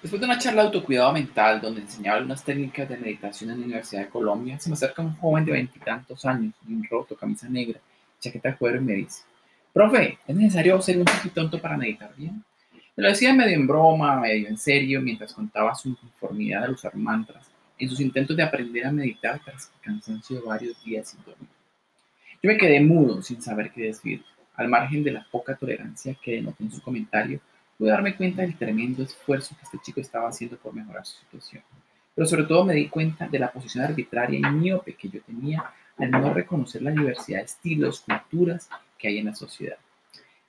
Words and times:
Después 0.00 0.20
de 0.20 0.26
una 0.26 0.38
charla 0.38 0.62
de 0.62 0.68
autocuidado 0.68 1.12
mental 1.12 1.60
donde 1.60 1.80
enseñaba 1.80 2.18
algunas 2.18 2.44
técnicas 2.44 2.88
de 2.88 2.96
meditación 2.96 3.50
en 3.50 3.58
la 3.58 3.64
Universidad 3.66 4.02
de 4.02 4.08
Colombia, 4.08 4.58
se 4.60 4.70
me 4.70 4.74
acerca 4.74 5.02
un 5.02 5.16
joven 5.16 5.44
de 5.44 5.52
veintitantos 5.52 6.24
años, 6.24 6.54
un 6.68 6.84
roto, 6.88 7.16
camisa 7.16 7.48
negra, 7.48 7.80
chaqueta 8.20 8.50
de 8.50 8.56
cuero 8.56 8.78
y 8.78 8.84
me 8.84 8.92
dice, 8.94 9.22
profe, 9.72 10.18
¿es 10.24 10.36
necesario 10.36 10.80
ser 10.80 10.98
un 10.98 11.04
tonto 11.34 11.60
para 11.60 11.76
meditar 11.76 12.14
bien? 12.16 12.44
Me 12.94 13.02
lo 13.02 13.08
decía 13.08 13.34
medio 13.34 13.56
en 13.56 13.66
broma, 13.66 14.20
medio 14.20 14.46
en 14.48 14.56
serio, 14.56 15.00
mientras 15.00 15.32
contaba 15.32 15.74
su 15.74 15.88
inconformidad 15.88 16.64
al 16.64 16.72
usar 16.72 16.94
mantras 16.94 17.50
en 17.76 17.88
sus 17.88 18.00
intentos 18.00 18.36
de 18.36 18.44
aprender 18.44 18.86
a 18.86 18.92
meditar 18.92 19.40
tras 19.44 19.72
el 19.74 19.80
cansancio 19.80 20.40
de 20.40 20.46
varios 20.46 20.84
días 20.84 21.08
sin 21.08 21.24
dormir. 21.24 21.48
Yo 22.40 22.48
me 22.50 22.56
quedé 22.56 22.80
mudo 22.80 23.20
sin 23.20 23.42
saber 23.42 23.72
qué 23.72 23.82
decir. 23.82 24.22
Al 24.54 24.68
margen 24.68 25.04
de 25.04 25.12
la 25.12 25.26
poca 25.30 25.54
tolerancia 25.56 26.16
que 26.20 26.32
denotó 26.32 26.64
en 26.64 26.72
su 26.72 26.82
comentario, 26.82 27.40
pude 27.78 27.90
darme 27.90 28.16
cuenta 28.16 28.42
del 28.42 28.58
tremendo 28.58 29.04
esfuerzo 29.04 29.56
que 29.56 29.62
este 29.62 29.78
chico 29.78 30.00
estaba 30.00 30.28
haciendo 30.28 30.56
por 30.56 30.74
mejorar 30.74 31.06
su 31.06 31.18
situación. 31.20 31.62
Pero 32.14 32.26
sobre 32.26 32.44
todo 32.44 32.64
me 32.64 32.74
di 32.74 32.88
cuenta 32.88 33.28
de 33.28 33.38
la 33.38 33.52
posición 33.52 33.84
arbitraria 33.84 34.40
y 34.40 34.52
miope 34.52 34.94
que 34.94 35.08
yo 35.08 35.20
tenía 35.22 35.64
al 35.96 36.10
no 36.10 36.34
reconocer 36.34 36.82
la 36.82 36.90
diversidad 36.90 37.38
de 37.38 37.44
estilos, 37.44 38.00
culturas 38.00 38.68
que 38.98 39.08
hay 39.08 39.18
en 39.18 39.26
la 39.26 39.34
sociedad. 39.34 39.76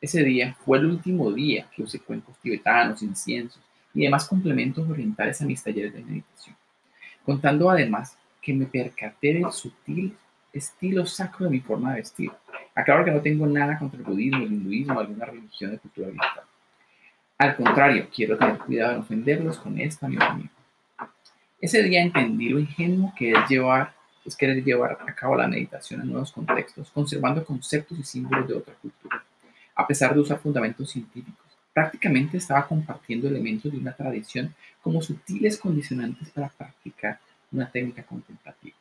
Ese 0.00 0.22
día 0.22 0.56
fue 0.64 0.78
el 0.78 0.86
último 0.86 1.30
día 1.32 1.68
que 1.74 1.82
usé 1.82 2.00
cuencos 2.00 2.38
tibetanos, 2.38 3.02
inciensos 3.02 3.60
y 3.92 4.04
demás 4.04 4.26
complementos 4.26 4.88
orientales 4.88 5.40
a 5.42 5.44
mis 5.44 5.62
talleres 5.62 5.92
de 5.92 6.02
meditación, 6.02 6.56
contando 7.24 7.68
además 7.68 8.16
que 8.40 8.54
me 8.54 8.66
percaté 8.66 9.34
del 9.34 9.50
sutil 9.52 10.16
estilo 10.52 11.04
sacro 11.04 11.46
de 11.46 11.50
mi 11.50 11.60
forma 11.60 11.90
de 11.90 12.00
vestir. 12.00 12.30
Aclaro 12.74 13.04
que 13.04 13.10
no 13.10 13.20
tengo 13.20 13.46
nada 13.46 13.78
contra 13.78 13.98
el 13.98 14.06
budismo, 14.06 14.38
el 14.38 14.52
hinduismo 14.52 14.94
o 14.94 15.00
alguna 15.00 15.26
religión 15.26 15.72
de 15.72 15.78
cultura 15.78 16.08
oriental. 16.08 16.47
Al 17.38 17.54
contrario, 17.54 18.08
quiero 18.12 18.36
tener 18.36 18.58
cuidado 18.58 18.94
en 18.94 18.98
ofenderlos 18.98 19.58
con 19.58 19.78
esta 19.78 20.08
mi 20.08 20.16
opinión. 20.16 20.50
Ese 21.60 21.84
día 21.84 22.02
entendí 22.02 22.48
lo 22.48 22.58
ingenuo 22.58 23.14
que 23.16 23.30
es 23.30 23.48
llevar, 23.48 23.94
es 24.24 24.34
querer 24.34 24.64
llevar 24.64 24.98
a 25.06 25.14
cabo 25.14 25.36
la 25.36 25.46
meditación 25.46 26.00
en 26.00 26.08
nuevos 26.08 26.32
contextos, 26.32 26.90
conservando 26.90 27.44
conceptos 27.44 27.96
y 27.96 28.02
símbolos 28.02 28.48
de 28.48 28.54
otra 28.54 28.74
cultura, 28.74 29.22
a 29.76 29.86
pesar 29.86 30.14
de 30.14 30.20
usar 30.20 30.40
fundamentos 30.40 30.90
científicos. 30.90 31.46
Prácticamente 31.72 32.38
estaba 32.38 32.66
compartiendo 32.66 33.28
elementos 33.28 33.70
de 33.70 33.78
una 33.78 33.92
tradición 33.92 34.52
como 34.82 35.00
sutiles 35.00 35.58
condicionantes 35.58 36.30
para 36.30 36.48
practicar 36.48 37.20
una 37.52 37.70
técnica 37.70 38.02
contemplativa. 38.02 38.76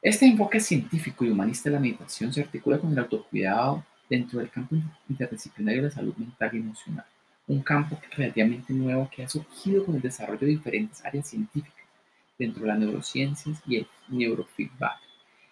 Este 0.00 0.24
enfoque 0.24 0.58
científico 0.58 1.22
y 1.22 1.28
humanista 1.28 1.68
de 1.68 1.74
la 1.74 1.80
meditación 1.80 2.32
se 2.32 2.40
articula 2.40 2.78
con 2.78 2.92
el 2.92 2.98
autocuidado 2.98 3.84
dentro 4.08 4.38
del 4.38 4.48
campo 4.48 4.74
interdisciplinario 5.06 5.82
de 5.82 5.88
la 5.88 5.94
salud 5.94 6.16
mental 6.16 6.50
y 6.54 6.56
emocional 6.56 7.04
un 7.46 7.62
campo 7.62 8.00
relativamente 8.16 8.72
nuevo 8.72 9.08
que 9.10 9.24
ha 9.24 9.28
surgido 9.28 9.84
con 9.84 9.96
el 9.96 10.02
desarrollo 10.02 10.40
de 10.40 10.46
diferentes 10.46 11.04
áreas 11.04 11.28
científicas 11.28 11.86
dentro 12.38 12.62
de 12.62 12.68
las 12.68 12.78
neurociencias 12.78 13.60
y 13.66 13.76
el 13.76 13.86
neurofeedback, 14.08 14.98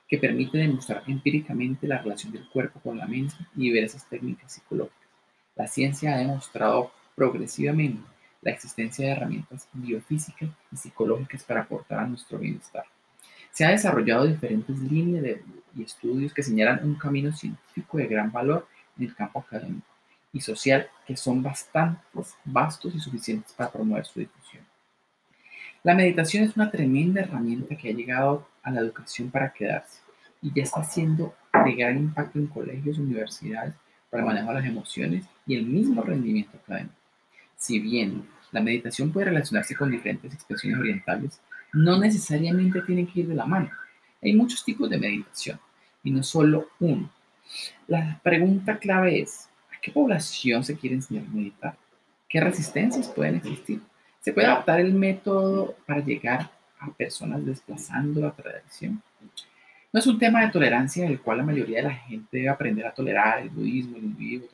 que 0.08 0.18
permite 0.18 0.58
demostrar 0.58 1.02
empíricamente 1.06 1.86
la 1.86 1.98
relación 1.98 2.32
del 2.32 2.48
cuerpo 2.48 2.80
con 2.80 2.98
la 2.98 3.06
mente 3.06 3.34
y 3.56 3.70
diversas 3.70 4.08
técnicas 4.08 4.52
psicológicas. 4.52 5.08
La 5.56 5.66
ciencia 5.66 6.14
ha 6.14 6.18
demostrado 6.18 6.92
progresivamente 7.14 8.02
la 8.42 8.52
existencia 8.52 9.06
de 9.06 9.12
herramientas 9.12 9.68
biofísicas 9.72 10.48
y 10.72 10.76
psicológicas 10.76 11.44
para 11.44 11.62
aportar 11.62 12.00
a 12.00 12.06
nuestro 12.06 12.38
bienestar. 12.38 12.84
Se 13.52 13.64
han 13.64 13.72
desarrollado 13.72 14.26
diferentes 14.26 14.78
líneas 14.78 15.22
de, 15.22 15.42
y 15.76 15.82
estudios 15.82 16.32
que 16.32 16.42
señalan 16.42 16.84
un 16.84 16.94
camino 16.94 17.32
científico 17.32 17.98
de 17.98 18.06
gran 18.06 18.32
valor 18.32 18.66
en 18.96 19.04
el 19.04 19.14
campo 19.14 19.40
académico 19.40 19.86
y 20.32 20.40
social 20.40 20.88
que 21.06 21.16
son 21.16 21.42
bastante 21.42 22.00
vastos 22.44 22.94
y 22.94 23.00
suficientes 23.00 23.52
para 23.52 23.70
promover 23.70 24.04
su 24.04 24.20
difusión. 24.20 24.64
La 25.82 25.94
meditación 25.94 26.44
es 26.44 26.56
una 26.56 26.70
tremenda 26.70 27.22
herramienta 27.22 27.74
que 27.76 27.88
ha 27.88 27.94
llegado 27.94 28.46
a 28.62 28.70
la 28.70 28.80
educación 28.80 29.30
para 29.30 29.52
quedarse 29.52 30.00
y 30.42 30.52
ya 30.54 30.62
está 30.62 30.84
siendo 30.84 31.34
de 31.64 31.72
gran 31.74 31.98
impacto 31.98 32.38
en 32.38 32.46
colegios 32.46 32.98
universidades 32.98 33.74
para 34.10 34.22
el 34.22 34.26
manejo 34.26 34.48
de 34.48 34.54
las 34.54 34.66
emociones 34.66 35.24
y 35.46 35.56
el 35.56 35.64
mismo 35.64 36.02
rendimiento 36.02 36.56
académico. 36.56 36.94
Si 37.56 37.78
bien 37.78 38.26
la 38.52 38.60
meditación 38.60 39.12
puede 39.12 39.26
relacionarse 39.26 39.74
con 39.74 39.90
diferentes 39.90 40.32
expresiones 40.32 40.80
orientales, 40.80 41.40
no 41.72 41.98
necesariamente 41.98 42.82
tienen 42.82 43.06
que 43.06 43.20
ir 43.20 43.28
de 43.28 43.34
la 43.34 43.46
mano. 43.46 43.70
Hay 44.22 44.34
muchos 44.34 44.64
tipos 44.64 44.90
de 44.90 44.98
meditación 44.98 45.58
y 46.02 46.10
no 46.10 46.22
solo 46.22 46.68
uno. 46.80 47.10
La 47.86 48.20
pregunta 48.22 48.78
clave 48.78 49.22
es, 49.22 49.49
qué 49.80 49.90
población 49.90 50.64
se 50.64 50.76
quiere 50.76 50.96
enseñar 50.96 51.24
a 51.26 51.30
meditar? 51.30 51.76
¿Qué 52.28 52.40
resistencias 52.40 53.08
pueden 53.08 53.36
existir? 53.36 53.80
¿Se 54.20 54.32
puede 54.32 54.46
adaptar 54.46 54.80
el 54.80 54.92
método 54.92 55.76
para 55.86 56.04
llegar 56.04 56.50
a 56.78 56.90
personas 56.92 57.44
desplazando 57.44 58.20
la 58.20 58.32
tradición? 58.32 59.02
No 59.92 59.98
es 59.98 60.06
un 60.06 60.18
tema 60.18 60.42
de 60.42 60.52
tolerancia 60.52 61.04
del 61.08 61.20
cual 61.20 61.38
la 61.38 61.44
mayoría 61.44 61.78
de 61.78 61.88
la 61.88 61.94
gente 61.94 62.28
debe 62.30 62.48
aprender 62.48 62.86
a 62.86 62.94
tolerar 62.94 63.40
el 63.40 63.50
budismo, 63.50 63.96
el 63.96 64.04
hinduismo 64.04 64.48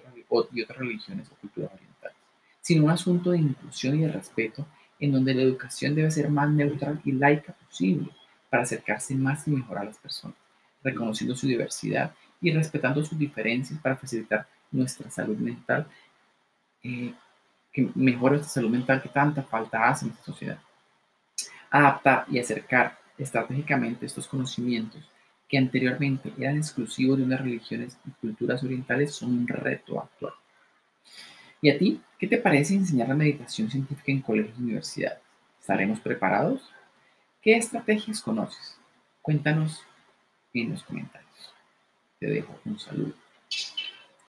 y 0.52 0.62
otras 0.62 0.78
religiones 0.78 1.28
o 1.30 1.34
culturas 1.36 1.72
orientales, 1.72 2.16
sino 2.60 2.84
un 2.84 2.90
asunto 2.90 3.30
de 3.30 3.38
inclusión 3.38 3.98
y 3.98 4.02
de 4.02 4.12
respeto 4.12 4.66
en 4.98 5.12
donde 5.12 5.34
la 5.34 5.42
educación 5.42 5.94
debe 5.94 6.10
ser 6.10 6.30
más 6.30 6.48
neutral 6.50 7.00
y 7.04 7.12
laica 7.12 7.52
posible 7.52 8.08
para 8.50 8.62
acercarse 8.62 9.14
más 9.14 9.46
y 9.46 9.50
mejor 9.50 9.78
a 9.78 9.84
las 9.84 9.98
personas, 9.98 10.36
reconociendo 10.86 11.34
su 11.34 11.46
diversidad 11.46 12.14
y 12.40 12.52
respetando 12.52 13.04
sus 13.04 13.18
diferencias 13.18 13.78
para 13.80 13.96
facilitar 13.96 14.46
nuestra 14.70 15.10
salud 15.10 15.36
mental, 15.36 15.86
eh, 16.82 17.12
que 17.72 17.90
mejore 17.94 18.36
nuestra 18.36 18.54
salud 18.54 18.70
mental 18.70 19.02
que 19.02 19.08
tanta 19.08 19.42
falta 19.42 19.88
hace 19.88 20.04
en 20.04 20.12
nuestra 20.12 20.32
sociedad. 20.32 20.58
Adaptar 21.70 22.24
y 22.30 22.38
acercar 22.38 22.98
estratégicamente 23.18 24.06
estos 24.06 24.28
conocimientos 24.28 25.02
que 25.48 25.58
anteriormente 25.58 26.32
eran 26.38 26.56
exclusivos 26.56 27.18
de 27.18 27.24
unas 27.24 27.40
religiones 27.40 27.98
y 28.06 28.10
culturas 28.10 28.62
orientales 28.64 29.14
son 29.14 29.30
un 29.30 29.48
reto 29.48 30.00
actual. 30.00 30.34
¿Y 31.60 31.70
a 31.70 31.78
ti? 31.78 32.00
¿Qué 32.18 32.26
te 32.26 32.38
parece 32.38 32.74
enseñar 32.74 33.08
la 33.08 33.14
meditación 33.14 33.70
científica 33.70 34.12
en 34.12 34.22
colegios 34.22 34.58
y 34.58 34.62
universidades? 34.62 35.18
¿Estaremos 35.60 36.00
preparados? 36.00 36.62
¿Qué 37.42 37.56
estrategias 37.56 38.20
conoces? 38.20 38.78
Cuéntanos 39.22 39.82
en 40.62 40.72
los 40.72 40.82
comentarios. 40.84 41.54
Te 42.18 42.26
dejo 42.26 42.58
un 42.64 42.78
saludo. 42.78 43.25